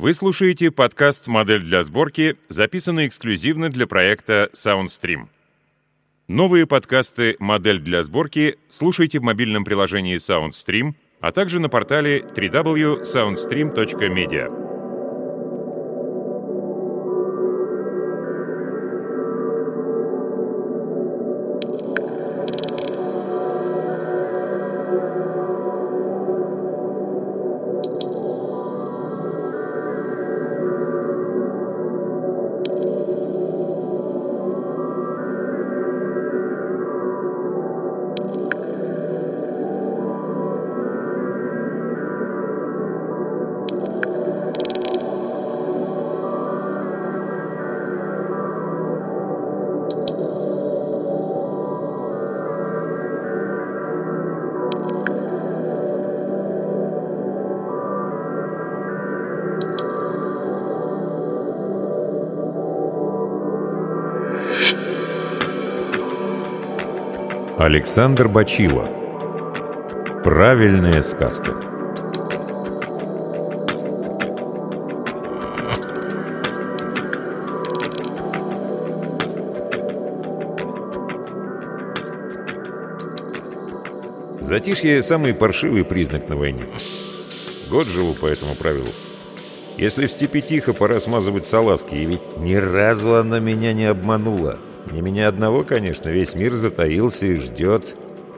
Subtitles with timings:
[0.00, 5.28] Вы слушаете подкаст «Модель для сборки», записанный эксклюзивно для проекта SoundStream.
[6.26, 14.69] Новые подкасты «Модель для сборки» слушайте в мобильном приложении SoundStream, а также на портале www.soundstream.media.
[67.62, 68.88] Александр Бачило
[70.24, 71.52] Правильная сказка
[84.40, 86.64] Затишье– самый паршивый признак на войне.
[87.68, 88.88] Год живу по этому правилу.
[89.76, 94.58] Если в степи тихо, пора смазывать салазки, и ведь ни разу она меня не обманула.
[94.86, 97.84] Не меня одного, конечно, весь мир затаился и ждет,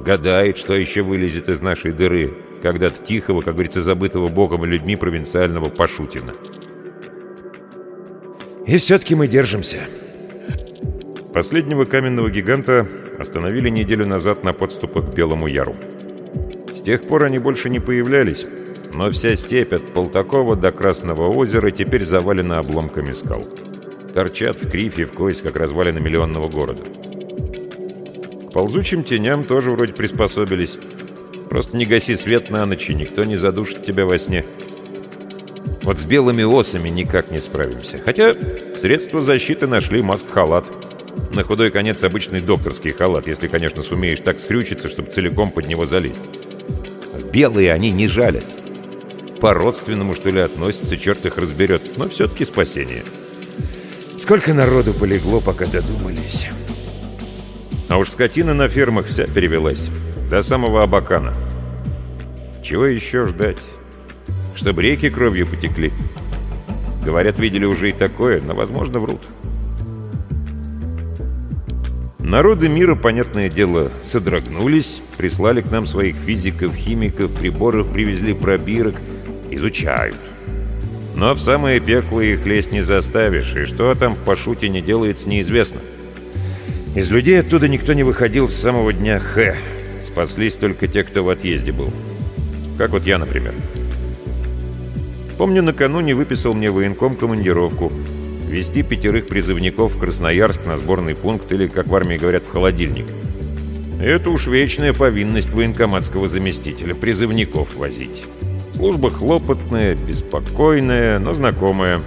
[0.00, 4.96] гадает, что еще вылезет из нашей дыры, когда-то тихого, как говорится, забытого богом и людьми
[4.96, 6.32] провинциального Пашутина.
[8.66, 9.80] И все-таки мы держимся.
[11.32, 12.86] Последнего каменного гиганта
[13.18, 15.74] остановили неделю назад на подступах к Белому Яру.
[16.72, 18.46] С тех пор они больше не появлялись,
[18.92, 23.44] но вся степь от Полтакова до Красного озера теперь завалена обломками скал
[24.12, 26.82] торчат в крифе в кость, как развалины миллионного города.
[28.48, 30.78] К ползучим теням тоже вроде приспособились.
[31.48, 34.44] Просто не гаси свет на ночь, и никто не задушит тебя во сне.
[35.82, 38.00] Вот с белыми осами никак не справимся.
[38.04, 38.34] Хотя
[38.76, 40.64] средства защиты нашли маск-халат.
[41.32, 45.86] На худой конец обычный докторский халат, если, конечно, сумеешь так скрючиться, чтобы целиком под него
[45.86, 46.22] залезть.
[47.32, 48.44] Белые они не жалят.
[49.40, 53.02] По-родственному, что ли, относятся, черт их разберет, но все-таки спасение.—
[54.18, 56.48] Сколько народу полегло, пока додумались.
[57.88, 59.90] А уж скотина на фермах вся перевелась.
[60.30, 61.34] До самого Абакана.
[62.62, 63.58] Чего еще ждать?
[64.54, 65.92] Чтобы реки кровью потекли.
[67.04, 69.20] Говорят, видели уже и такое, но, возможно, врут.
[72.20, 78.94] Народы мира, понятное дело, содрогнулись, прислали к нам своих физиков, химиков, приборов, привезли пробирок,
[79.50, 80.16] изучают.
[81.16, 85.28] Но в самое пекло их лезть не заставишь, и что там в Пашуте не делается,
[85.28, 85.80] неизвестно.
[86.94, 89.56] Из людей оттуда никто не выходил с самого дня Х.
[90.00, 91.92] Спаслись только те, кто в отъезде был.
[92.76, 93.54] Как вот я, например.
[95.38, 97.92] Помню, накануне выписал мне военком командировку.
[98.48, 103.06] Вести пятерых призывников в Красноярск на сборный пункт или, как в армии говорят, в холодильник.
[104.00, 108.24] Это уж вечная повинность военкоматского заместителя, призывников возить.
[108.74, 112.00] Служба хлопотная, беспокойная, но знакомая.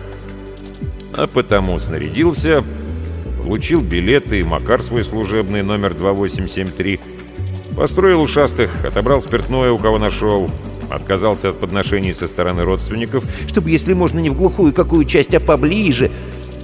[1.13, 2.63] А потому снарядился,
[3.41, 6.99] получил билеты и Макар свой служебный номер 2873,
[7.77, 10.49] построил ушастых, отобрал спиртное, у кого нашел,
[10.89, 15.39] отказался от подношений со стороны родственников, чтобы, если можно, не в глухую какую часть, а
[15.39, 16.11] поближе,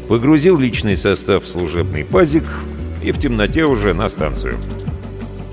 [0.07, 2.43] погрузил личный состав в служебный пазик
[3.03, 4.57] и в темноте уже на станцию.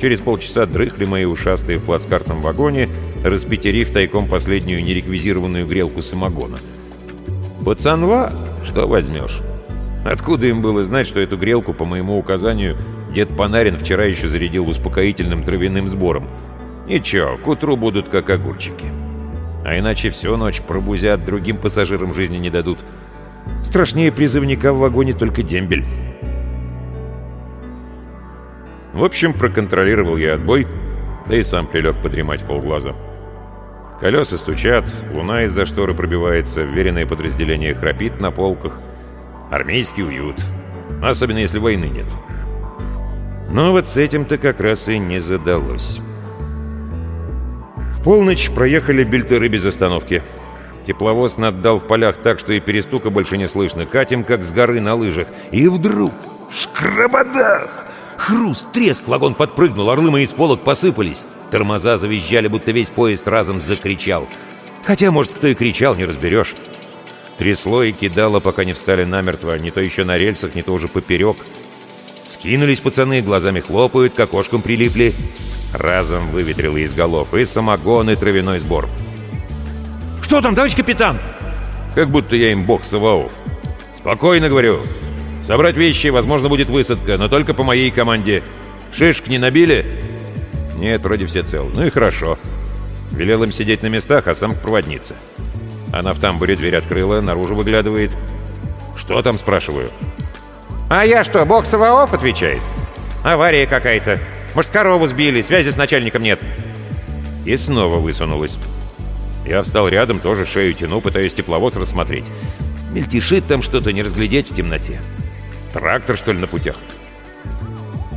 [0.00, 2.88] Через полчаса дрыхли мои ушастые в плацкартном вагоне,
[3.24, 6.58] распятерив тайком последнюю нереквизированную грелку самогона.
[7.64, 8.32] Пацанва,
[8.64, 9.40] что возьмешь?
[10.04, 12.76] Откуда им было знать, что эту грелку, по моему указанию,
[13.12, 16.28] дед Панарин вчера еще зарядил успокоительным травяным сбором?
[16.86, 18.86] Ничего, к утру будут как огурчики.
[19.64, 22.78] А иначе всю ночь пробузят, другим пассажирам жизни не дадут.
[23.62, 25.84] Страшнее призывника в вагоне только дембель.
[28.94, 30.66] В общем, проконтролировал я отбой,
[31.26, 32.94] да и сам прилег подремать полглаза.
[34.00, 38.80] Колеса стучат, луна из-за шторы пробивается, веренное подразделение храпит на полках.
[39.50, 40.36] Армейский уют.
[41.02, 42.06] Особенно, если войны нет.
[43.50, 46.00] Но вот с этим-то как раз и не задалось.
[47.94, 50.22] В полночь проехали бельтеры без остановки.
[50.86, 53.84] Тепловоз наддал в полях так, что и перестука больше не слышно.
[53.84, 55.26] Катим, как с горы на лыжах.
[55.50, 56.12] И вдруг...
[56.52, 57.86] Шкрабадах!
[58.16, 61.24] Хруст, треск, вагон подпрыгнул, орлы мои с полок посыпались.
[61.50, 64.28] Тормоза завизжали, будто весь поезд разом закричал.
[64.84, 66.54] Хотя, может, кто и кричал, не разберешь.
[67.38, 70.88] Трясло и кидало, пока не встали намертво, не то еще на рельсах, не то уже
[70.88, 71.36] поперек.
[72.26, 75.14] Скинулись пацаны, глазами хлопают, к окошкам прилипли.
[75.72, 78.88] Разом выветрило из голов и самогон, и травяной сбор.
[80.22, 81.18] «Что там, товарищ капитан?»
[81.94, 83.32] Как будто я им бог Саваоф.
[83.94, 84.80] «Спокойно, говорю.
[85.42, 88.42] Собрать вещи, возможно, будет высадка, но только по моей команде.
[88.92, 90.07] Шишек не набили?»
[90.78, 91.68] «Нет, вроде все цел.
[91.72, 92.38] Ну и хорошо».
[93.10, 95.14] Велел им сидеть на местах, а сам к проводнице.
[95.92, 98.16] Она в тамбуре дверь открыла, наружу выглядывает.
[98.96, 99.90] «Что там?»– спрашиваю.
[100.88, 102.62] «А я что, бог Саваоф?»– отвечает.
[103.24, 104.20] «Авария какая-то.
[104.54, 106.40] Может, корову сбили, связи с начальником нет».
[107.44, 108.58] И снова высунулась.
[109.44, 112.30] Я встал рядом, тоже шею тяну, пытаясь тепловоз рассмотреть.
[112.92, 115.00] Мельтешит там что-то, не разглядеть в темноте.
[115.72, 116.76] Трактор, что ли, на путях?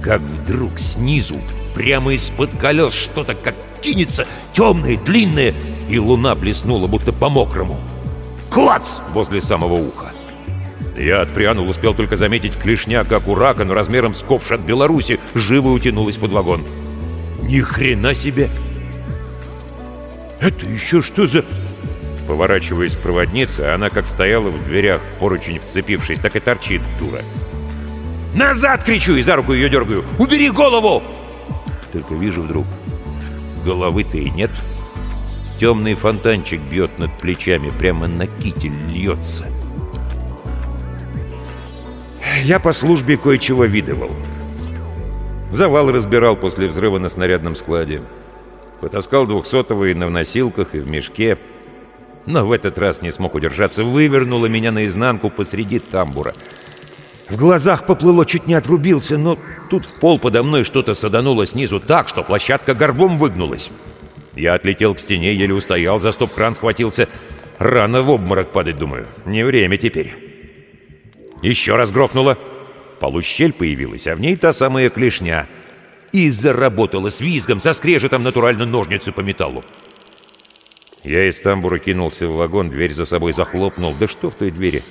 [0.02, 1.40] Как вдруг снизу,
[1.76, 5.54] прямо из-под колес, что-то как кинется, темное, длинное,
[5.90, 7.80] и луна блеснула, будто по-мокрому.
[8.50, 9.00] Клац!
[9.14, 10.12] Возле самого уха.
[10.98, 15.20] Я отпрянул, успел только заметить клешня, как у рака, но размером с ковш от Беларуси,
[15.36, 16.64] живо утянулась под вагон.
[17.44, 18.50] Ни хрена себе!
[20.40, 21.46] Это еще что за...
[22.28, 27.22] Поворачиваясь к проводнице, она как стояла в дверях, поручень вцепившись, так и торчит, дура.
[28.34, 30.04] «Назад!»— кричу и за руку ее дергаю.
[30.20, 31.04] «Убери голову!»
[31.92, 32.66] Только вижу вдруг,
[33.66, 34.52] головы-то и нет.
[35.60, 39.48] Темный фонтанчик бьет над плечами, прямо на китель льется.
[42.44, 44.10] Я по службе кое-чего видывал.
[45.52, 48.02] Завал разбирал после взрыва на снарядном складе.
[48.80, 51.38] Потаскал двухсотого и на носилках, и в мешке.
[52.26, 53.84] Но в этот раз не смог удержаться.
[53.84, 56.34] Вывернуло меня наизнанку посреди тамбура.
[57.32, 59.40] В глазах поплыло, чуть не отрубился, но
[59.70, 63.72] тут в пол подо мной что-то садануло снизу так, что площадка горбом выгнулась.
[64.36, 67.08] Я отлетел к стене, еле устоял, за стоп-кран схватился.
[67.58, 69.08] Рано в обморок падать, думаю.
[69.26, 70.14] Не время теперь.
[71.42, 72.38] Еще раз грохнуло.
[72.98, 75.48] В полу щель появилась, а в ней та самая клешня—
[76.12, 79.64] и заработала с визгом, со скрежетом натурально ножницы по металлу.
[81.04, 83.96] Я из тамбура кинулся в вагон, дверь за собой захлопнул.
[84.00, 84.84] Да что в той двери?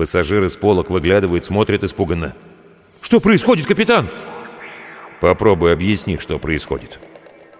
[0.00, 2.32] Пассажиры с полок выглядывают, смотрят испуганно.
[3.02, 4.08] «Что происходит, капитан?»
[5.20, 6.98] «Попробуй объясни, что происходит.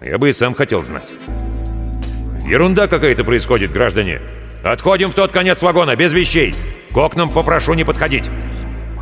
[0.00, 1.06] Я бы и сам хотел знать».
[2.42, 4.22] «Ерунда какая-то происходит, граждане.
[4.64, 6.54] Отходим в тот конец вагона, без вещей.
[6.92, 8.31] К окнам попрошу не подходить».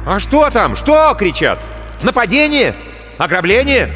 [0.04, 0.74] «А что там?
[0.74, 1.60] Что?»— кричат.
[2.02, 2.74] «Нападение?
[3.18, 3.88] Ограбление?»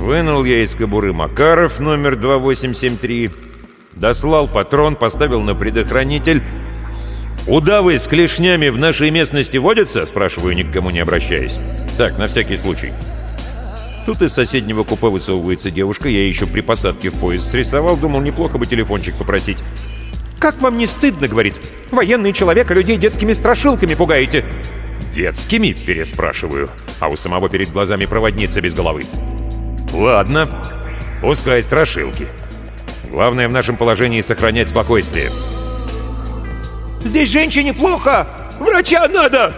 [0.00, 3.30] Вынул я из кобуры Макаров номер 2873,
[3.92, 6.42] дослал патрон, поставил на предохранитель.
[7.46, 11.60] «Удавы с клешнями в нашей местности водятся?»— спрашиваю, никому не обращаясь.
[11.96, 12.92] «Так, на всякий случай».
[14.04, 18.58] Тут из соседнего купе высовывается девушка, я еще при посадке в поезд срисовал, думал, неплохо
[18.58, 19.58] бы телефончик попросить.
[20.40, 21.54] «Как вам не стыдно?»— говорит.
[21.92, 24.44] «Военный человек, а людей детскими страшилками пугаете».
[25.14, 29.04] «Детскими?»— переспрашиваю, а у самого перед глазами проводница без головы.
[29.92, 30.62] «Ладно,
[31.20, 32.26] пускай страшилки.
[33.10, 35.30] Главное в нашем положении сохранять спокойствие».
[37.06, 38.26] «Здесь женщине плохо!
[38.58, 39.54] Врача надо!»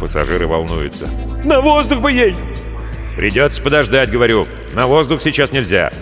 [0.00, 1.08] Пассажиры волнуются.
[1.44, 2.34] «На воздух бы ей!»
[3.16, 4.46] «Придется подождать, говорю.
[4.74, 5.92] На воздух сейчас нельзя».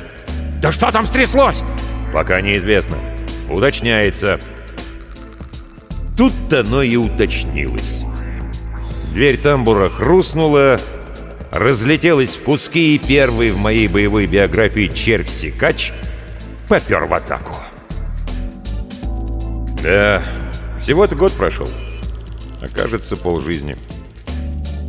[0.63, 1.63] «Да что там стряслось?»
[2.15, 2.97] «Пока неизвестно.
[3.51, 4.41] Уточняется».
[6.17, 8.05] Тут-то оно и уточнилось.
[9.13, 10.81] Дверь тамбура хрустнула,
[11.53, 15.93] разлетелась в куски, и первый в моей боевой биографии червь-сикач
[16.69, 17.55] попер в атаку.
[19.83, 20.23] Да,
[20.87, 21.67] всего-то год прошел.
[22.61, 23.77] Окажется, полжизни.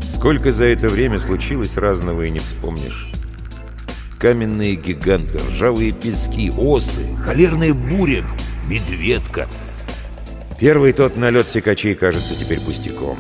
[0.08, 3.08] Сколько за это время случилось разного и не вспомнишь.
[4.20, 8.24] Каменные гиганты, ржавые пески, осы, холерная буря,
[8.70, 9.48] медведка.
[10.60, 13.18] Первый тот налет сикачей кажется теперь пустяком.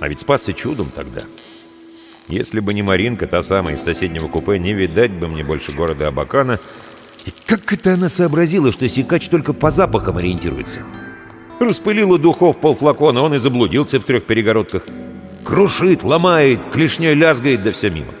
[0.00, 1.22] А ведь спасся чудом тогда.
[2.26, 6.08] Если бы не Маринка, та самая из соседнего купе, не видать бы мне больше города
[6.08, 6.58] Абакана.
[7.24, 10.80] И как это она сообразила, что Сикач только по запахам ориентируется?
[11.58, 14.82] Распылила духов полфлакона, он и заблудился в трех перегородках.
[15.44, 18.12] Крушит, ломает, клешней лязгает, да все мимо.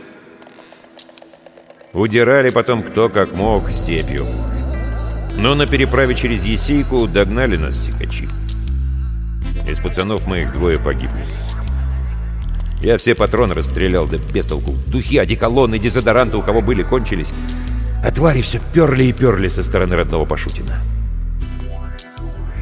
[1.92, 4.26] Удирали потом кто как мог степью.
[5.36, 8.28] Но на переправе через Есейку догнали нас сикачи.
[9.68, 11.26] Из пацанов моих двое погибли.
[12.80, 14.72] Я все патроны расстрелял, да без толку.
[14.86, 17.32] Духи, одеколоны, дезодоранты у кого были, кончились.
[18.02, 20.80] А твари все перли и перли со стороны родного Пашутина.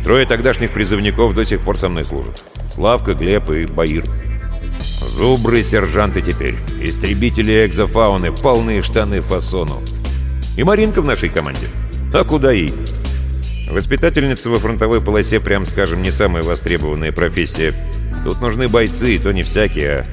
[0.05, 2.45] Трое тогдашних призывников до сих пор со мной служат.
[2.75, 4.05] Славка, Глеб и Баир.
[4.79, 6.57] Зубры сержанты теперь.
[6.83, 9.81] Истребители экзофауны, полные штаны фасону.
[10.59, 11.69] И Маринка в нашей команде.
[12.13, 12.73] А куда ей?
[13.71, 17.73] Воспитательница во фронтовой полосе, прям скажем, не самая востребованная профессия.
[18.25, 20.05] Тут нужны бойцы, и то не всякие, а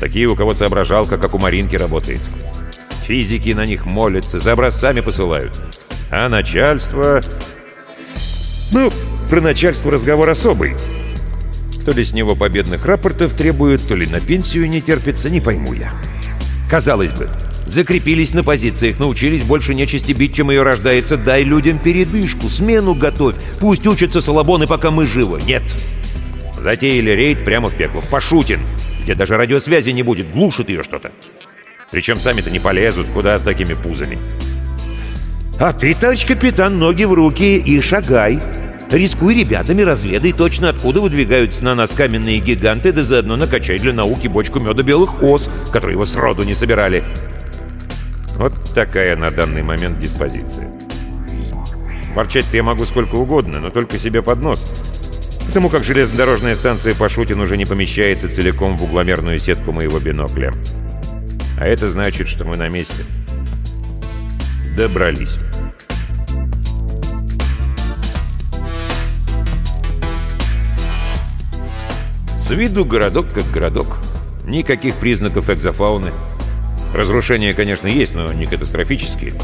[0.00, 2.20] такие, у кого соображалка, как у Маринки, работает.
[3.04, 5.58] Физики на них молятся, за образцами посылают.
[6.10, 7.22] А начальство...
[8.72, 8.92] Ну,
[9.30, 10.74] про начальство разговор особый.
[11.86, 15.72] То ли с него победных рапортов требуют, то ли на пенсию не терпится, не пойму
[15.72, 15.92] я.
[16.68, 17.28] Казалось бы,
[17.64, 21.16] закрепились на позициях, научились больше нечисти бить, чем ее рождается.
[21.16, 23.36] Дай людям передышку, смену готовь.
[23.60, 25.40] Пусть учатся салабоны, пока мы живы.
[25.46, 25.62] Нет.
[26.58, 28.60] Затеяли рейд прямо в пекло, в Пашутин,
[29.04, 31.12] где даже радиосвязи не будет, глушит ее что-то.
[31.92, 34.18] Причем сами-то не полезут, куда с такими пузами.
[35.60, 38.40] А ты, товарищ капитан, ноги в руки и шагай.
[38.90, 44.26] Рискуй ребятами, разведай точно, откуда выдвигаются на нас каменные гиганты, да заодно накачай для науки
[44.26, 47.04] бочку меда белых ос, которые его сроду не собирали.
[48.36, 50.72] Вот такая на данный момент диспозиция.
[52.16, 54.66] Ворчать-то я могу сколько угодно, но только себе под нос.
[55.46, 60.52] Потому как железнодорожная станция Пашутин уже не помещается целиком в угломерную сетку моего бинокля.
[61.60, 63.04] А это значит, что мы на месте.
[64.76, 65.38] Добрались.
[72.50, 73.86] С виду городок как городок.
[74.44, 76.10] Никаких признаков экзофауны.
[76.92, 79.34] Разрушения, конечно, есть, но не катастрофические.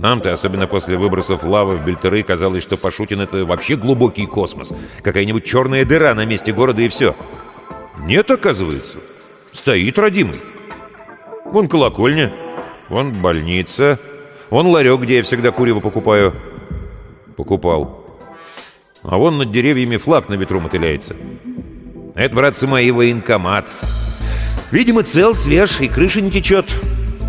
[0.00, 4.72] Нам-то, особенно после выбросов лавы в Бельтеры, казалось, что Пашутин— это вообще глубокий космос.
[5.00, 7.14] Какая-нибудь черная дыра на месте города и все.
[8.00, 8.98] Нет, оказывается.
[9.52, 10.40] Стоит родимый.
[11.44, 12.32] Вон колокольня,
[12.88, 13.96] вон больница,
[14.50, 16.34] вон ларек, где я всегда курево покупаю.
[17.36, 18.04] Покупал.
[19.04, 21.14] А вон над деревьями флаг на ветру мотыляется.
[22.18, 23.68] Это, братцы мои, военкомат.
[24.72, 26.66] Видимо, цел, свеж и крыша не течет.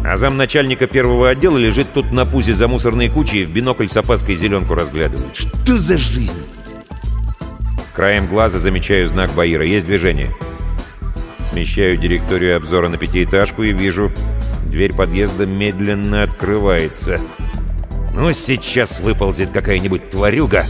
[0.04, 3.96] А замначальника первого отдела лежит тут на пузе за мусорной кучей и в бинокль с
[3.96, 5.36] опаской зеленку разглядывает.
[5.36, 6.44] Что за жизнь?
[7.96, 9.64] Краем глаза замечаю знак Баира.
[9.64, 10.32] Есть движение.
[11.40, 14.12] Смещаю директорию обзора на пятиэтажку и вижу,
[14.66, 17.22] дверь подъезда медленно открывается.
[18.16, 20.66] Ну, сейчас выползет какая-нибудь тварюга.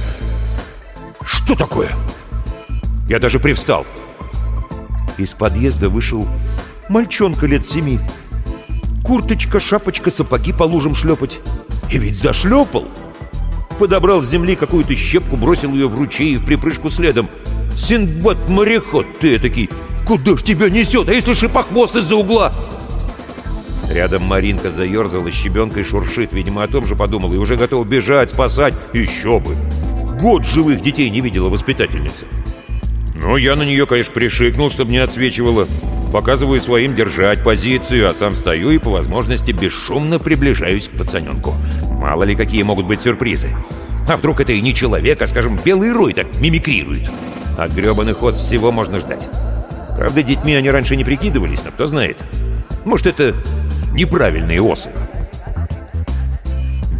[1.23, 1.91] Что такое?
[3.07, 3.85] Я даже привстал.
[5.19, 6.25] Из подъезда вышел
[6.87, 7.99] мальчонка лет семи.
[9.03, 11.41] Курточка, шапочка, сапоги по лужам шлепать.
[11.91, 12.85] И ведь зашлепал.
[13.79, 17.29] Подобрал с земли какую-то щепку, бросил ее в ручей и в припрыжку следом.
[17.75, 19.69] «Синдбад-мореход ты этакий!
[20.07, 21.09] Куда ж тебя несет?
[21.09, 22.53] А если шипохвост из-за угла?»
[23.89, 26.31] Рядом Маринка заерзала, щебенкой шуршит.
[26.31, 28.73] Видимо, о том же подумала и уже готова бежать, спасать.
[28.93, 29.55] Еще бы!
[30.21, 32.25] Год живых детей не видела воспитательница.
[33.21, 35.67] Ну, я на нее, конечно, пришикнул, чтобы не отсвечивала.
[36.13, 41.53] Показываю своим держать позицию, а сам стою и по возможности бесшумно приближаюсь к пацаненку.
[41.91, 43.49] Мало ли какие могут быть сюрпризы.
[44.07, 47.09] А вдруг это и не человек, а, скажем, белый рой так мимикрирует.
[47.57, 49.27] От гребаных ос всего можно ждать.
[49.97, 52.17] Правда, детьми они раньше не прикидывались, но кто знает.
[52.85, 53.35] Может, это
[53.93, 54.89] неправильные осы.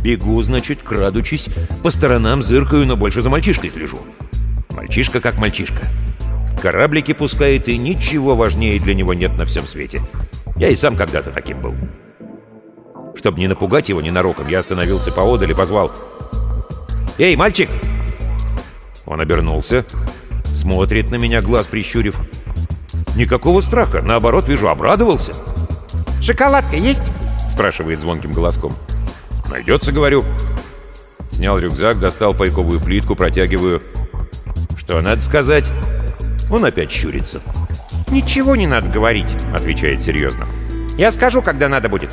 [0.03, 1.47] Бегу, значит, крадучись,
[1.81, 3.99] по сторонам зыркаю, но больше за мальчишкой слежу.
[4.75, 5.87] Мальчишка как мальчишка.
[6.61, 10.01] Кораблики пускает, и ничего важнее для него нет на всем свете.
[10.55, 11.73] Я и сам когда-то таким был.
[13.15, 15.91] Чтобы не напугать его ненароком, я остановился поодаль и позвал.
[17.17, 17.69] «Эй, мальчик!»
[19.05, 19.85] Он обернулся,
[20.43, 22.15] смотрит на меня, глаз прищурив.
[23.15, 25.33] Никакого страха, наоборот, вижу, обрадовался.
[26.21, 27.11] «Шоколадка есть?»
[27.59, 28.71] спрашивает звонким голоском.
[29.49, 30.23] «Найдется, говорю».
[31.29, 33.83] Снял рюкзак, достал пайковую плитку, протягиваю.
[34.77, 35.65] «Что надо сказать?»
[36.49, 37.41] Он опять щурится.
[38.11, 40.45] «Ничего не надо говорить»,— отвечает серьезно.
[40.97, 42.09] «Я скажу, когда надо будет».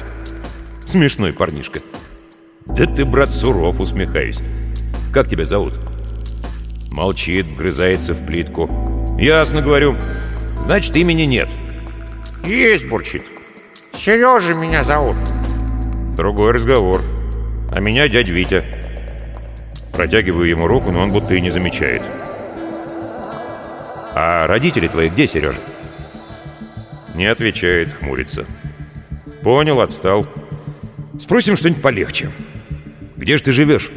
[0.86, 1.80] Смешной парнишка.
[2.66, 4.40] «Да ты, брат, суров»,— усмехаюсь.
[5.12, 5.74] «Как тебя зовут?»
[6.90, 9.16] Молчит, вгрызается в плитку.
[9.18, 9.96] «Ясно, говорю.
[10.64, 11.48] Значит, имени нет».
[12.44, 13.24] «Есть»,— бурчит.
[13.94, 15.16] «Сережа меня зовут».
[16.16, 17.00] Другой разговор.
[17.70, 18.64] А меня дядь Витя.
[19.92, 22.02] Протягиваю ему руку, но он будто и не замечает.
[24.18, 25.58] «А родители твои где, Сережа?»
[27.14, 28.46] Не отвечает, хмурится.
[29.42, 30.26] «Понял, отстал.
[31.20, 32.30] Спросим что-нибудь полегче.
[33.18, 33.92] Где же ты живешь?»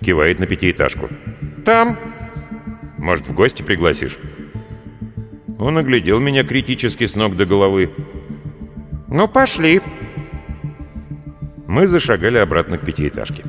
[0.00, 1.10] Кивает на пятиэтажку.
[1.66, 1.98] «Там».
[2.96, 4.18] «Может, в гости пригласишь?»
[5.58, 7.90] Он оглядел меня критически с ног до головы.
[9.08, 9.82] «Ну, пошли».
[11.66, 13.44] Мы зашагали обратно к пятиэтажке.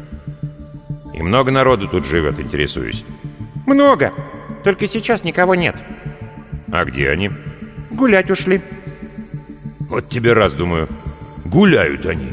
[1.13, 3.05] «И много народу тут живет, интересуюсь».
[3.65, 4.11] «Много.
[4.65, 5.75] Только сейчас никого нет.
[6.71, 7.29] А где они?
[7.91, 8.61] Гулять ушли.
[9.91, 10.87] Вот тебе раз, думаю.
[11.45, 12.29] Гуляют они.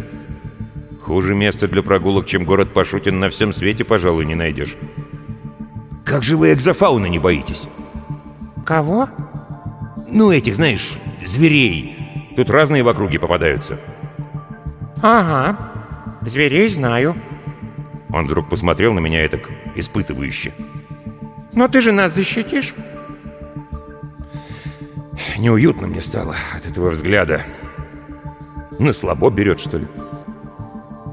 [1.03, 4.77] Хуже места для прогулок, чем город Пашутин, на всем свете, пожалуй, не найдешь.
[6.07, 7.69] как же вы экзофауны не боитесь?
[8.65, 9.11] Кого?
[10.09, 12.33] Ну, этих, знаешь, зверей.
[12.35, 13.79] Тут разные в округе попадаются.
[15.03, 15.59] Ага,
[16.23, 17.15] зверей знаю.
[18.09, 20.55] Он вдруг посмотрел на меня так испытывающе.
[21.53, 22.75] Но ты же нас защитишь?
[25.39, 27.43] Неуютно мне стало от этого взгляда.
[28.79, 29.87] На слабо берет, что ли?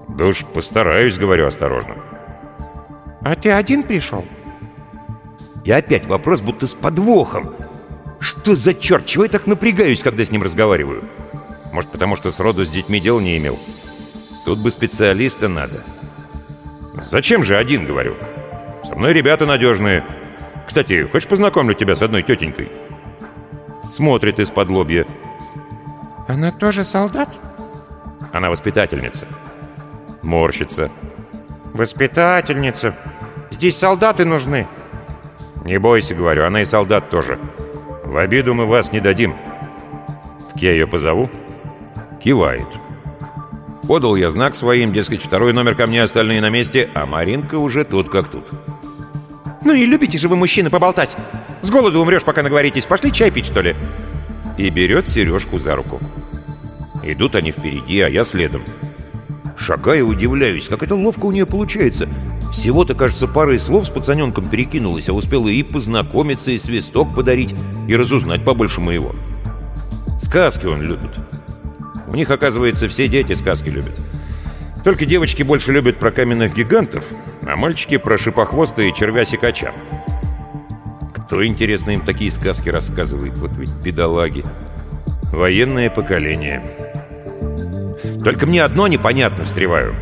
[0.08, 1.96] Да уж постараюсь, говорю осторожно.
[3.22, 4.26] А ты один пришел?
[5.66, 7.54] И опять вопрос будто с подвохом.
[8.20, 9.06] Что за черт?
[9.06, 11.04] Чего я так напрягаюсь, когда с ним разговариваю?
[11.72, 13.58] Может, потому что сроду с детьми дел не имел?
[14.46, 15.84] Тут бы специалиста надо.
[17.10, 18.16] Зачем же один, говорю?
[18.84, 20.04] Со мной ребята надежные.
[20.70, 22.70] Кстати, хочешь познакомлю тебя с одной тетенькой?
[23.90, 25.08] Смотрит из-под лобья.
[26.28, 27.28] Она тоже солдат?
[28.34, 29.26] Она воспитательница.
[30.22, 30.92] Морщится.
[31.74, 32.96] Воспитательница.
[33.50, 34.68] Здесь солдаты нужны.
[35.66, 37.40] Не бойся, говорю, она и солдат тоже.
[38.04, 39.36] В обиду мы вас не дадим.
[40.50, 41.32] Так я ее позову?
[42.24, 42.68] Кивает.
[43.88, 47.86] Подал я знак своим, дескать, второй номер ко мне, остальные на месте, а Маринка уже
[47.86, 48.46] тут как тут.
[49.64, 51.18] Ну и любите же вы, мужчины, поболтать.
[51.62, 52.86] С голоду умрешь, пока наговоритесь.
[52.86, 53.76] Пошли чай пить, что ли?
[54.58, 56.00] И берет Сережку за руку.
[57.04, 58.62] Идут они впереди, а я следом.
[59.58, 62.08] Шагаю, удивляюсь, как это ловко у нее получается.
[62.52, 67.54] Всего-то, кажется, парой слов с пацаненком перекинулась, а успела и познакомиться, и свисток подарить,
[67.88, 69.14] и разузнать побольше моего.
[70.20, 71.12] Сказки он любит.
[72.08, 73.96] У них, оказывается, все дети сказки любят.
[74.84, 77.04] Только девочки больше любят про каменных гигантов,
[77.46, 79.74] а мальчики про шипохвоста и червя-сикача.
[81.16, 83.38] Кто, интересно, им такие сказки рассказывает?
[83.38, 84.46] Вот ведь бедолаги.
[85.32, 86.64] Военное поколение.
[88.24, 89.96] Только мне одно непонятно, встреваю.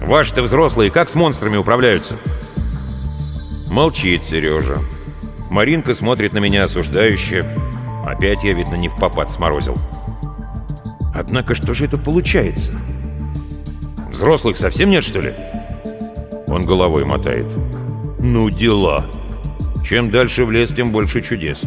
[0.00, 2.14] Ваши-то взрослые как с монстрами управляются?
[3.70, 4.78] Молчит Сережа.
[5.50, 7.46] Маринка смотрит на меня осуждающе.
[8.04, 9.78] Опять я, видно, не в попад сморозил.
[11.14, 12.72] Однако что же это получается?
[14.12, 15.32] Взрослых совсем нет, что ли?
[16.46, 17.46] Он головой мотает.
[18.18, 19.06] Ну, дела.
[19.82, 21.62] Чем дальше в лес, тем больше чудес.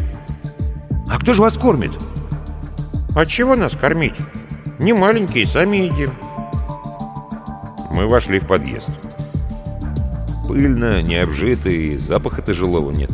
[1.08, 1.90] А кто же вас кормит?
[3.16, 4.14] А чего нас кормить?
[4.78, 6.12] Не маленькие, сами едим.
[7.90, 8.90] Мы вошли в подъезд.
[10.46, 13.10] Пыльно, необжитый, запаха тяжелого нет.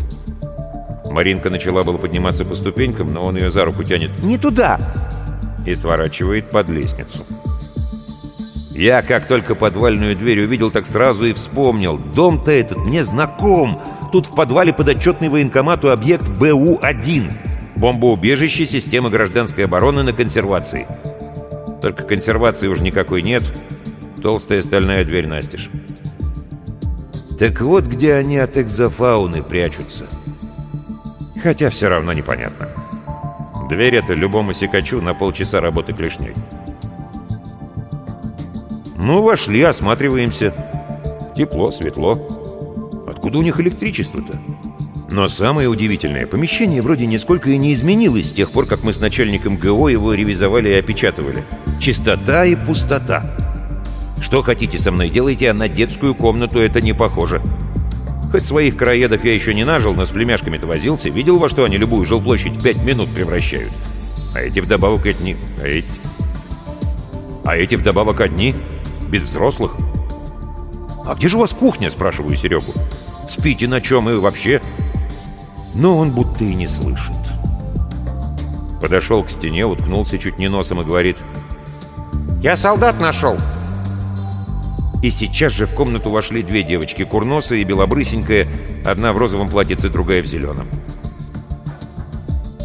[1.11, 4.11] Маринка начала было подниматься по ступенькам, но он ее за руку тянет.
[4.23, 4.79] «Не туда!»
[5.65, 7.25] И сворачивает под лестницу.
[8.83, 11.99] Я, как только подвальную дверь увидел, так сразу и вспомнил.
[11.99, 13.81] Дом-то этот мне знаком.
[14.11, 17.31] Тут в подвале подотчетный военкомату объект БУ-1.
[17.77, 20.89] Бомбоубежище системы гражданской обороны на консервации.
[21.81, 23.45] Только консервации уже никакой нет.
[24.21, 25.71] Толстая стальная дверь настежь.
[27.39, 30.07] Так вот, где они от экзофауны прячутся.
[31.41, 32.69] Хотя все равно непонятно.
[33.69, 36.35] Дверь это любому секачу на полчаса работы клешней.
[39.03, 40.55] Ну, вошли, осматриваемся.
[41.37, 42.13] Тепло, светло.
[43.09, 44.39] Откуда у них электричество-то?
[45.11, 49.01] Но самое удивительное, помещение вроде нисколько и не изменилось с тех пор, как мы с
[49.01, 51.45] начальником ГО его ревизовали и опечатывали.
[51.81, 53.37] Чистота и пустота.
[54.21, 57.43] Что хотите со мной делайте, а на детскую комнату это не похоже.
[58.31, 61.77] Хоть своих краедов я еще не нажил, но с племяшками-то возился, видел, во что они
[61.77, 63.73] любую жилплощадь в пять минут превращают.
[64.37, 65.37] А эти вдобавок одни.
[65.61, 65.89] А эти...
[67.45, 68.55] А эти вдобавок одни,
[69.13, 69.73] без взрослых.
[71.07, 72.73] «А где же у вас кухня?»– спрашиваю Серегу.
[73.29, 74.61] «Спите на чем и вообще?»
[75.75, 77.17] Но он будто и не слышит.
[78.81, 81.19] Подошел к стене, уткнулся чуть не носом и говорит
[82.43, 83.37] «Я солдат нашел!»
[85.03, 88.47] И сейчас же в комнату вошли две девочки, курносая и белобрысенькая,
[88.85, 90.69] одна в розовом платьице, другая в зеленом.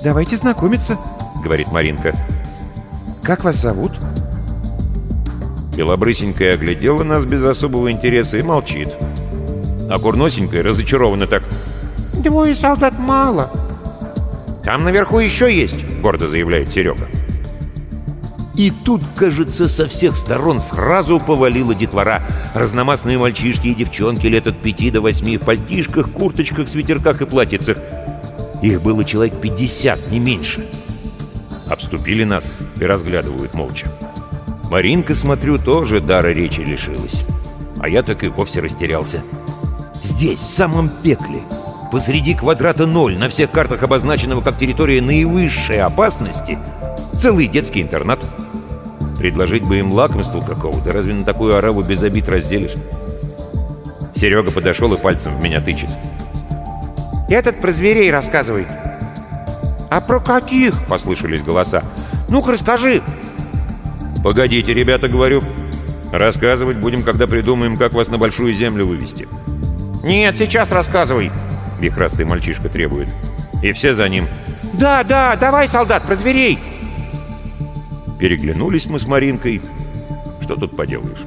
[0.03, 0.97] «Давайте знакомиться»,—
[1.43, 2.15] говорит Маринка.
[3.23, 3.93] «Как вас зовут?»
[5.77, 8.89] Белобрысенькая оглядела нас без особого интереса и молчит.
[9.91, 11.43] А курносенькая разочарованно так...
[12.15, 13.51] «Двое солдат мало».
[14.63, 17.07] «Там наверху еще есть»,— гордо заявляет Серега.
[18.55, 22.23] И тут, кажется, со всех сторон сразу повалила детвора.
[22.55, 27.77] Разномастные мальчишки и девчонки лет от пяти до восьми в пальтишках, курточках, свитерках и платьицах.
[28.63, 30.67] Их было человек пятьдесят, не меньше.
[31.69, 33.85] Обступили нас и разглядывают молча.
[34.69, 37.25] Маринка, смотрю, тоже дара речи лишилась.
[37.79, 39.23] А я так и вовсе растерялся.
[40.01, 41.41] Здесь, в самом пекле,
[41.91, 46.57] посреди квадрата ноль, на всех картах обозначенного как территория наивысшей опасности,
[47.15, 48.19] целый детский интернат—
[49.17, 52.75] Предложить бы им лакомство какого, да разве на такую ораву без обид разделишь?
[54.13, 55.89] Серега подошел и пальцем в меня тычет.
[57.29, 58.67] Этот про зверей рассказывает».
[59.89, 61.83] «А про каких?»— послышались голоса.
[62.29, 63.01] «Ну-ка, расскажи».
[64.23, 65.43] «Погодите, ребята, говорю.
[66.11, 69.27] Рассказывать будем, когда придумаем, как вас на большую землю вывести».
[70.03, 71.31] «Нет, сейчас рассказывай»,—
[71.79, 73.07] вихрастый мальчишка требует.
[73.63, 74.27] И все за ним.
[74.73, 76.59] «Да, да, давай, солдат, про зверей!»
[78.19, 79.61] Переглянулись мы с Маринкой.
[80.41, 81.25] Что тут поделаешь?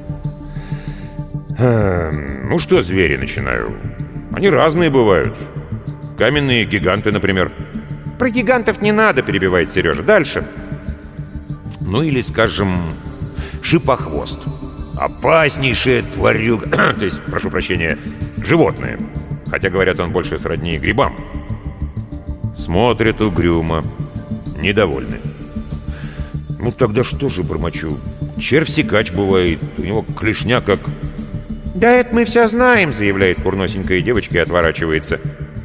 [1.57, 3.77] Эм, ну что звери начинаю?
[4.31, 5.35] Они разные бывают.
[6.17, 7.51] Каменные гиганты, например.
[8.17, 10.03] «Про гигантов не надо»,— перебивает Сережа.
[10.03, 10.45] «Дальше».
[11.91, 12.79] Ну или, скажем,
[13.61, 14.39] шипохвост.
[14.97, 16.93] Опаснейшая тварюга...
[16.99, 17.99] То есть, прошу прощения,
[18.37, 18.97] животное.
[19.47, 21.17] Хотя, говорят, он больше сродни грибам.
[22.55, 23.83] Смотрят угрюмо,
[24.61, 25.19] недовольны.
[26.61, 27.97] Ну тогда что же, бормочу?
[28.39, 30.79] Червь-сикач бывает, у него клешня как...
[31.75, 35.19] «Да это мы все знаем»,— заявляет курносенькая девочка и отворачивается.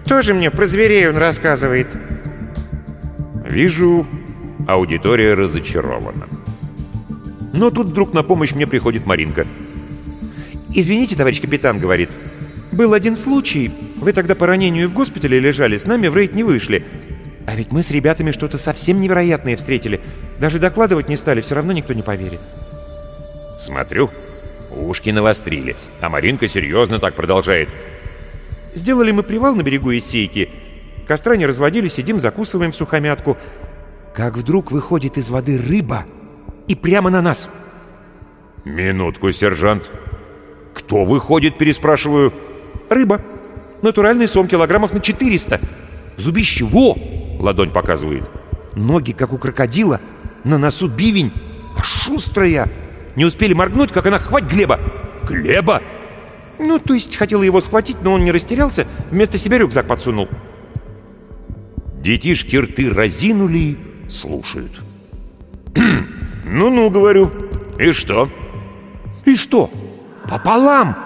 [0.04, 1.88] «Тоже мне про зверей он рассказывает».
[3.44, 4.04] Вижу,
[4.66, 6.28] аудитория разочарована.
[7.52, 9.46] Но тут вдруг на помощь мне приходит Маринка.
[10.74, 12.10] «Извините, товарищ капитан»,— говорит.
[12.72, 13.70] «Был один случай.
[13.96, 16.84] Вы тогда по ранению в госпитале лежали, с нами в рейд не вышли.
[17.46, 20.00] А ведь мы с ребятами что-то совсем невероятное встретили.
[20.38, 22.40] Даже докладывать не стали, все равно никто не поверит.
[23.58, 24.10] Смотрю,
[24.70, 27.68] ушки навострили, а Маринка серьезно так продолжает.
[28.74, 30.50] Сделали мы привал на берегу Исейки.
[31.06, 33.38] Костра не разводили, сидим, закусываем в сухомятку.
[34.16, 36.06] Как вдруг выходит из воды рыба
[36.68, 37.50] и прямо на нас.
[38.64, 39.90] Минутку, сержант.
[40.72, 42.32] Кто выходит, переспрашиваю?
[42.88, 43.20] Рыба.
[43.82, 45.60] Натуральный сом килограммов на 400.
[46.16, 46.96] Зубище, во!
[47.38, 48.24] Ладонь показывает.
[48.74, 50.00] Ноги, как у крокодила.
[50.44, 51.30] На носу бивень.
[51.76, 52.70] А шустрая.
[53.16, 54.80] Не успели моргнуть, как она хвать Глеба.
[55.28, 55.82] Глеба?
[56.58, 58.86] Ну, то есть хотела его схватить, но он не растерялся.
[59.10, 60.26] Вместо себя рюкзак подсунул.
[62.00, 63.76] Детишки рты разинули,
[64.08, 64.72] слушают.
[66.44, 67.30] «Ну-ну»,— говорю.
[67.78, 68.28] «И что?»
[69.24, 69.70] «И что?
[70.28, 70.96] Пополам!»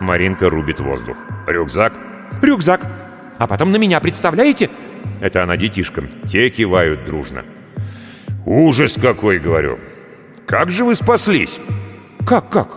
[0.00, 1.16] Маринка рубит воздух.
[1.46, 1.98] «Рюкзак?»
[2.40, 2.80] «Рюкзак.
[3.38, 4.70] А потом на меня, представляете?»
[5.20, 6.08] Это она детишкам.
[6.28, 7.44] Те кивают дружно.
[8.46, 9.78] «Ужас какой!»— говорю.
[10.46, 11.60] «Как же вы спаслись?»
[12.26, 12.68] «Как-как?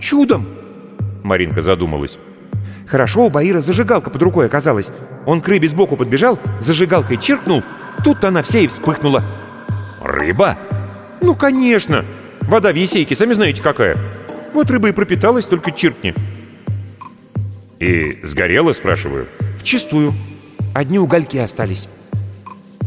[0.00, 0.46] Чудом!»
[1.22, 2.18] Маринка задумалась.
[2.86, 4.92] Хорошо, у Баира зажигалка под рукой оказалась.
[5.26, 7.62] Он к рыбе сбоку подбежал, зажигалкой чиркнул,
[8.02, 9.24] тут она вся и вспыхнула.
[10.00, 10.58] «Рыба?»
[11.20, 12.04] «Ну, конечно!
[12.42, 13.96] Вода в Есейке, сами знаете какая.
[14.52, 16.14] Вот рыба и пропиталась, только чиркни».
[17.78, 19.26] «И сгорела?»— спрашиваю.
[19.58, 20.14] «Вчистую.
[20.74, 21.88] Одни угольки остались».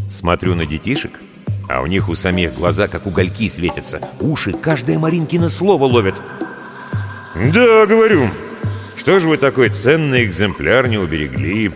[0.07, 1.19] Смотрю на детишек,
[1.67, 4.01] а у них у самих глаза как угольки светятся.
[4.19, 6.15] Уши каждое Маринкино слово ловят.
[7.35, 8.29] «Да, говорю.
[8.95, 11.71] Что же вы такой ценный экземпляр не уберегли?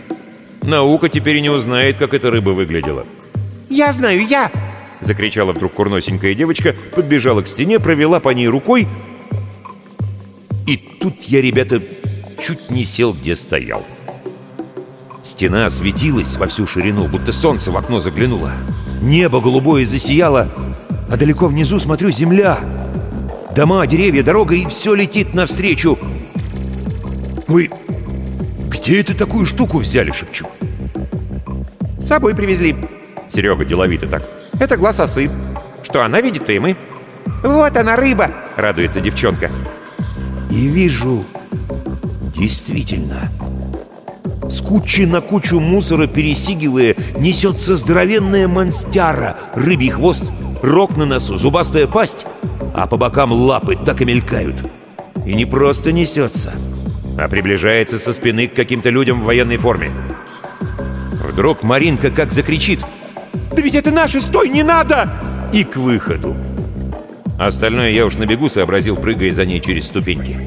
[0.63, 3.05] Наука теперь не узнает, как эта рыба выглядела».
[3.73, 4.51] «Я знаю, я!»—
[4.99, 8.87] закричала вдруг курносенькая девочка, подбежала к стене, провела по ней рукой.
[10.67, 11.81] И тут я, ребята,
[12.39, 13.83] чуть не сел, где стоял.
[15.23, 18.51] Стена осветилась во всю ширину, будто солнце в окно заглянуло.
[19.01, 20.49] Небо голубое засияло,
[21.09, 22.59] а далеко внизу, смотрю, земля.
[23.55, 25.97] Дома, деревья, дорога, и все летит навстречу.
[27.47, 27.71] «Вы
[28.69, 30.45] где это такую штуку взяли?»— шепчу.
[31.97, 32.75] «С собой привезли».
[33.33, 34.23] Серега деловито так.
[34.59, 35.29] «Это глаз осы.
[35.81, 36.77] Что она видит, то и мы».
[37.41, 39.49] «Вот она, рыба!»— радуется девчонка.
[40.51, 41.25] И вижу,
[42.35, 43.31] действительно,
[44.49, 50.25] с кучи на кучу мусора пересигивая, несется здоровенная монстяра, рыбий хвост,
[50.61, 52.27] рог на носу, зубастая пасть,
[52.75, 54.69] а по бокам лапы так и мелькают.
[55.25, 56.53] И не просто несется,
[57.17, 59.89] а приближается со спины к каким-то людям в военной форме.
[61.27, 62.79] Вдруг Маринка как закричит
[63.55, 64.19] «Да ведь это наши!
[64.19, 65.09] Стой, не надо!»
[65.51, 66.35] И к выходу.
[67.37, 70.37] Остальное я уж на бегу сообразил, прыгая за ней через ступеньки.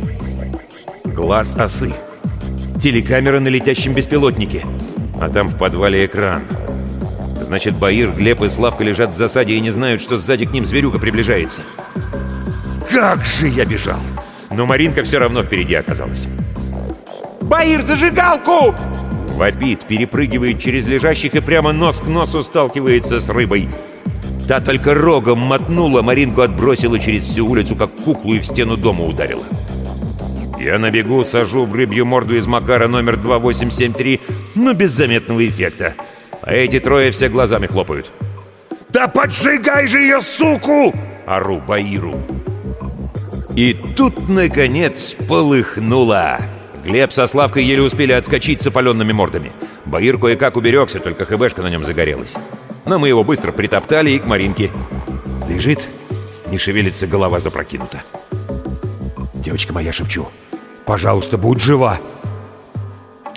[1.05, 1.93] Глаз осы.
[2.81, 4.63] Телекамера на летящем беспилотнике.
[5.21, 6.43] А там в подвале экран.
[7.41, 10.67] Значит, Баир, Глеб и Славка лежат в засаде и не знают, что сзади к ним
[10.67, 11.63] зверюга приближается.
[12.91, 14.01] Как же я бежал!
[14.51, 16.27] Но Маринка все равно впереди оказалась.
[17.43, 18.75] «Баир, зажигалку!»
[19.37, 23.69] Вопит, перепрыгивает через лежащих и прямо нос к носу сталкивается с рыбой.
[24.49, 29.05] Та только рогом мотнула, Маринку отбросила через всю улицу, как куклу, и в стену дома
[29.05, 29.45] ударила.
[30.59, 34.21] Я на бегу сажу в рыбью морду из Макара номер 2873,
[34.55, 35.95] но без заметного эффекта.
[36.41, 38.11] А эти трое все глазами хлопают.
[38.89, 40.95] «Да поджигай же ее, суку!»—
[41.27, 42.19] ору Баиру.
[43.55, 46.39] И тут, наконец, полыхнуло.
[46.87, 49.53] Глеб со Славкой еле успели отскочить с опаленными мордами.
[49.87, 52.37] Баир кое-как уберегся, только ХБшка на нем загорелась.
[52.85, 54.71] Но мы его быстро притоптали и к Маринке.
[55.49, 55.89] Лежит,
[56.49, 58.05] не шевелится, голова запрокинута.
[59.35, 60.29] Девочка моя, шепчу,
[60.85, 61.99] пожалуйста, будь жива.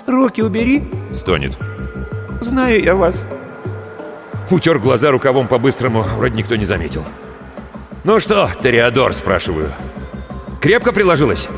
[0.06, 1.58] «Руки убери!»— стонет.
[2.40, 3.26] «Знаю я вас!»
[4.48, 7.04] Утер глаза рукавом по-быстрому, вроде никто не заметил.
[8.04, 9.72] «Ну что, Тореадор?»— спрашиваю.
[10.60, 11.48] «Крепко приложилась?»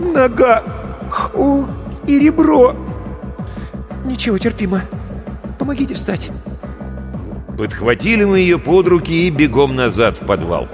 [0.00, 0.62] «Нога!
[1.34, 1.64] У,
[2.06, 2.74] и ребро!»
[4.04, 4.82] «Ничего, терпимо.
[5.58, 6.30] Помогите встать!»
[7.56, 10.68] Подхватили мы ее под руки и бегом назад в подвал.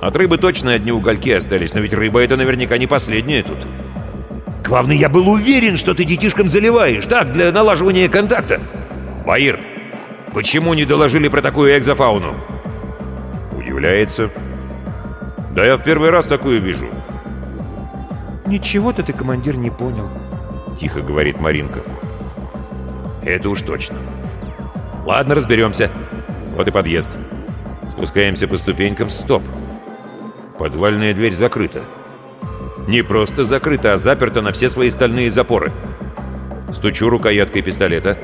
[0.00, 3.58] От рыбы точно одни угольки остались, но ведь рыба это наверняка не последняя тут.
[4.64, 8.60] Главное, я был уверен, что ты детишкам заливаешь, так, для налаживания контакта.
[9.24, 9.58] Баир,
[10.34, 12.34] почему не доложили про такую экзофауну?
[13.56, 14.30] Удивляется.
[15.54, 16.88] Да я в первый раз такую вижу.
[18.48, 20.08] «Ничего-то ты, командир, не понял»,—
[20.80, 21.80] тихо говорит Маринка.
[23.22, 23.98] «Это уж точно.
[25.04, 25.90] Ладно, разберемся.
[26.56, 27.18] Вот и подъезд.
[27.90, 29.10] Спускаемся по ступенькам.
[29.10, 29.42] Стоп.
[30.58, 31.82] Подвальная дверь закрыта.
[32.86, 35.70] Не просто закрыта, а заперта на все свои стальные запоры.
[36.72, 38.16] Стучу рукояткой пистолета.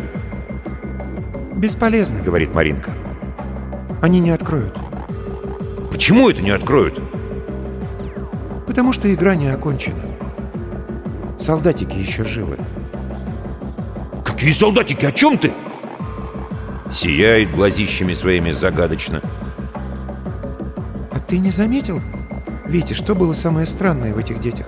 [1.55, 2.93] «Бесполезно»,— говорит Маринка.
[4.01, 4.75] «Они не откроют».
[5.91, 6.99] «Почему это не откроют?»
[8.67, 10.14] «Потому что игра не окончена.
[11.45, 12.57] Солдатики еще живы».
[14.25, 15.05] «Какие солдатики?
[15.05, 15.53] О чем ты?»
[16.91, 19.21] Сияет глазищами своими загадочно.
[21.11, 22.01] «А ты не заметил,
[22.65, 24.67] Витя, что было самое странное в этих детях?»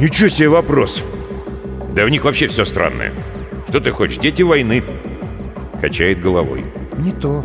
[0.00, 1.00] «Ничего себе вопрос!
[1.94, 3.12] Да в них вообще все странное.
[3.68, 4.18] Что ты хочешь?
[4.18, 4.82] Дети войны!»
[5.80, 6.64] Качает головой.
[6.96, 7.44] «Не то.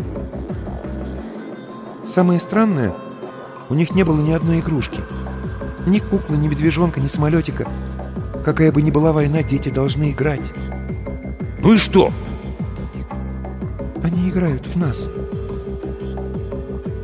[2.03, 2.93] Самое странное,
[3.69, 5.01] у них не было ни одной игрушки.
[5.85, 7.67] Ни куклы, ни медвежонка, ни самолетика.
[8.43, 10.53] Какая бы ни была война, дети должны играть.
[11.59, 12.11] Ну и что?
[14.03, 15.09] Они играют в нас.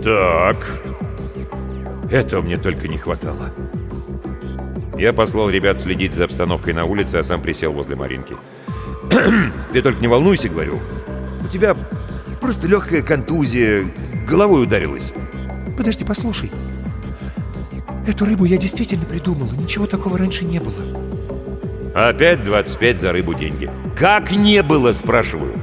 [0.03, 0.57] Так.
[2.11, 3.53] Этого мне только не хватало.
[4.97, 8.35] Я послал ребят следить за обстановкой на улице, а сам присел возле Маринки.
[9.71, 10.79] Ты только не волнуйся, говорю.
[11.41, 11.75] У тебя
[12.41, 13.85] просто легкая контузия,
[14.27, 15.13] головой ударилась.
[15.77, 16.51] Подожди, послушай.
[18.09, 19.47] Эту рыбу я действительно придумал.
[19.51, 20.73] Ничего такого раньше не было.
[21.93, 23.69] Опять 25 за рыбу деньги.
[23.95, 25.53] Как не было, спрашиваю.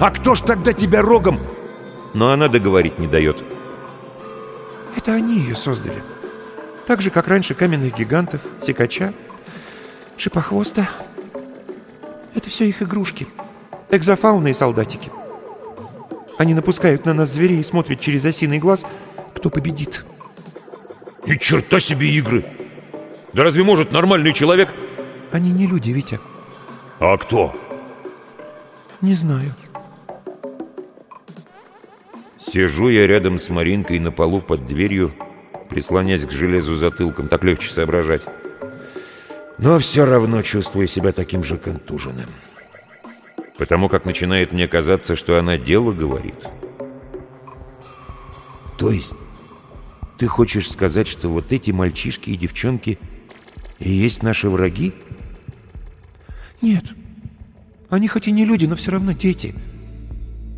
[0.00, 1.38] А кто ж тогда тебя рогом...
[2.14, 3.44] Но она договорить не дает.
[4.96, 6.02] Это они ее создали.
[6.88, 9.14] Так же, как раньше каменных гигантов, секача,
[10.16, 10.88] шипохвоста.
[12.34, 13.28] Это все их игрушки.
[13.88, 15.12] Экзофауна и солдатики.
[16.38, 18.84] Они напускают на нас зверей и смотрят через осиный глаз,
[19.32, 20.04] кто победит.
[21.28, 22.42] Ни черта себе игры!
[23.34, 24.72] Да разве может нормальный человек...
[25.30, 26.18] Они не люди, Витя.
[27.00, 27.54] А кто?
[29.02, 29.52] Не знаю.
[32.38, 35.12] Сижу я рядом с Маринкой на полу под дверью,
[35.68, 38.22] прислонясь к железу затылком, так легче соображать.
[39.58, 42.28] Но все равно чувствую себя таким же контуженным.
[43.58, 46.42] Потому как начинает мне казаться, что она дело говорит.
[48.78, 49.14] То есть,
[50.18, 52.98] ты хочешь сказать, что вот эти мальчишки и девчонки
[53.78, 54.92] и есть наши враги?
[56.60, 56.84] Нет.
[57.88, 59.54] Они хоть и не люди, но все равно дети.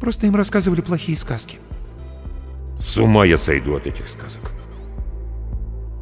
[0.01, 1.59] Просто им рассказывали плохие сказки.
[2.79, 4.51] С ума я сойду от этих сказок.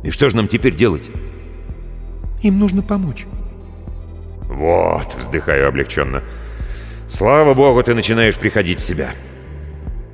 [0.04, 1.10] И что же нам теперь делать?
[2.42, 3.26] Им нужно помочь.
[4.42, 6.22] Вот, вздыхаю облегченно.
[7.08, 9.10] Слава богу, ты начинаешь приходить в себя.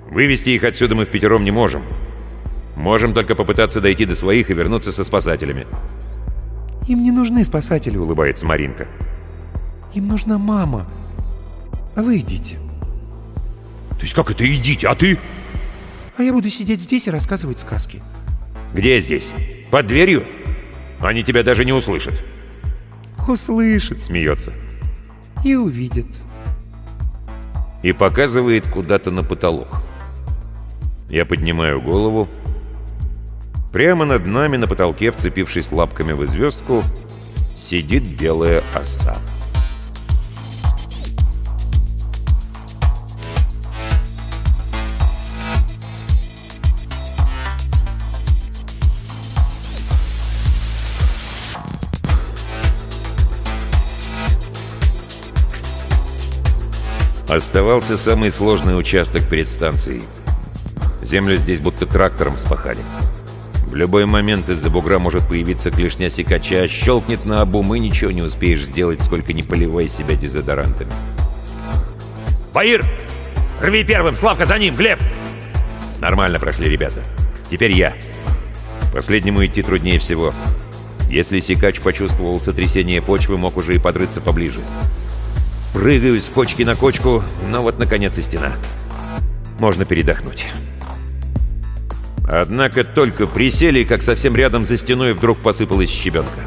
[0.08, 1.82] Вывести их отсюда мы в пятером не можем.
[2.76, 5.66] Можем только попытаться дойти до своих и вернуться со спасателями.
[6.88, 8.86] Им не нужны спасатели, улыбается Маринка.
[9.94, 10.86] Им нужна мама.
[11.94, 12.56] А вы идите.
[13.90, 15.18] То есть как это идите, а ты?
[16.16, 18.02] А я буду сидеть здесь и рассказывать сказки.
[18.74, 19.30] Где здесь?
[19.70, 20.24] Под дверью?
[21.00, 22.22] Они тебя даже не услышат.
[23.26, 24.52] Услышат, смеется.
[25.44, 26.06] И увидят.
[27.82, 29.82] И показывает куда-то на потолок.
[31.08, 32.28] Я поднимаю голову.
[33.74, 36.84] Прямо над нами на потолке, вцепившись лапками в звездку,
[37.56, 39.16] сидит белая оса.
[57.28, 60.04] Оставался самый сложный участок перед станцией.
[61.02, 62.78] Землю здесь будто трактором спахали.
[63.74, 68.22] В любой момент из-за бугра может появиться клешня секача, щелкнет на обум, и ничего не
[68.22, 70.92] успеешь сделать, сколько не поливай себя дезодорантами.
[72.52, 72.84] «Баир!
[73.60, 74.14] Рви первым!
[74.14, 74.76] Славка за ним!
[74.76, 75.00] Глеб!»
[76.00, 77.02] Нормально прошли ребята.
[77.50, 77.94] Теперь я.
[78.92, 80.32] Последнему идти труднее всего.
[81.10, 84.60] Если Сикач почувствовал сотрясение почвы, мог уже и подрыться поближе.
[85.72, 88.52] Прыгаю с кочки на кочку, но вот наконец и стена.
[89.58, 90.46] Можно передохнуть.
[92.26, 96.40] Однако только присели, как совсем рядом за стеной вдруг посыпалась щебенка.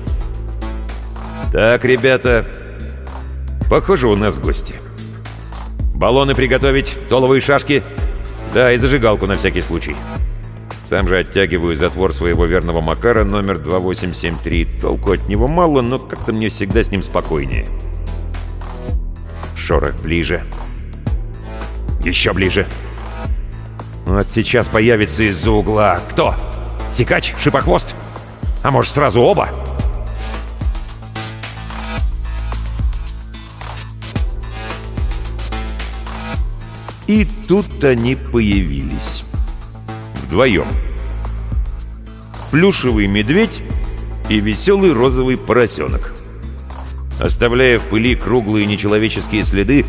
[1.51, 2.45] «Так, ребята,
[3.69, 4.73] похоже, у нас гости.
[5.93, 7.83] Баллоны приготовить, толовые шашки,
[8.53, 9.95] да, и зажигалку на всякий случай».
[10.83, 14.79] Сам же оттягиваю затвор своего верного Макара номер 2873.
[14.81, 17.67] Толку от него мало, но как-то мне всегда с ним спокойнее.
[19.57, 20.43] Шорох ближе.
[22.05, 22.65] Еще ближе.
[24.08, 26.00] Вот сейчас появится из-за угла.
[26.10, 26.34] Кто?
[26.93, 27.36] Сикач?
[27.38, 27.93] Шипохвост?
[28.63, 29.50] А может, сразу оба?
[37.08, 39.26] И тут они появились.
[40.24, 40.67] Вдвоем.
[42.52, 43.62] Плюшевый медведь
[44.30, 46.13] и веселый розовый поросенок.
[47.20, 49.86] Оставляя в пыли круглые нечеловеческие следы,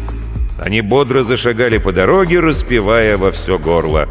[0.58, 4.08] они бодро зашагали по дороге, распевая во все горло.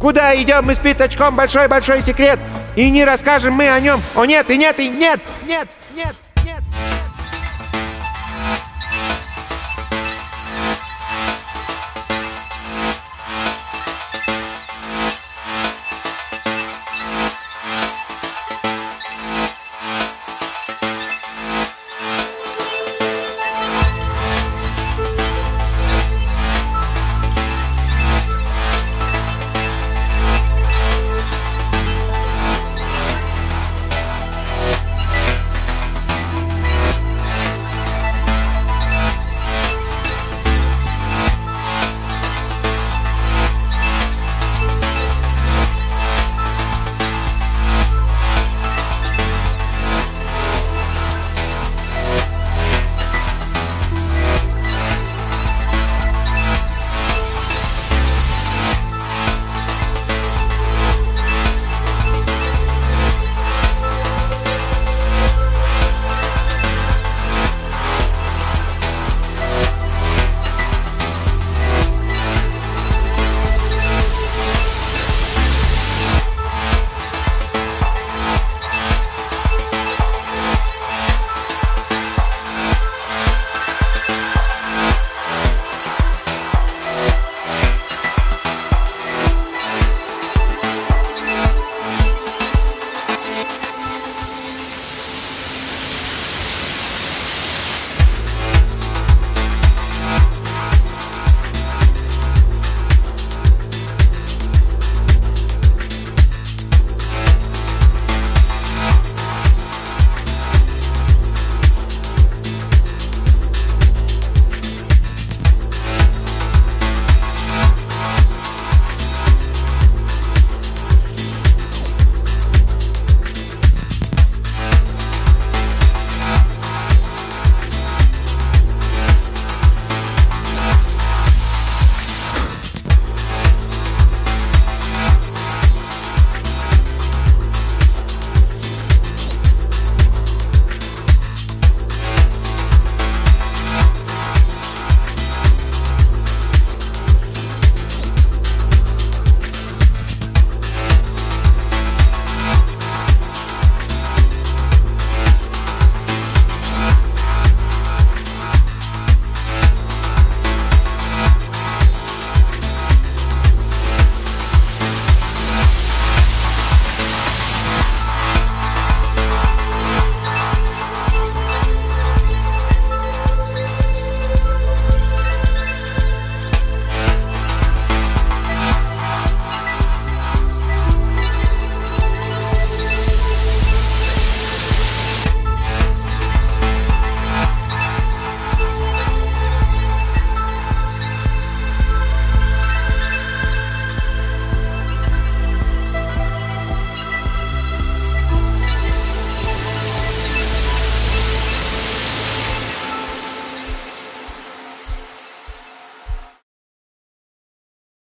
[0.00, 1.36] Куда идем мы с пятачком?
[1.36, 2.40] Большой-большой секрет.
[2.74, 4.00] И не расскажем мы о нем.
[4.16, 6.14] О нет, и нет, и нет, нет, нет.